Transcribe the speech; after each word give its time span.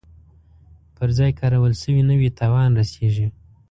پر 0.95 1.09
ځای 1.17 1.31
کارول 1.39 1.73
شوي 1.81 2.01
نه 2.09 2.15
وي 2.19 2.29
تاوان 2.39 2.69
رسیږي. 2.79 3.27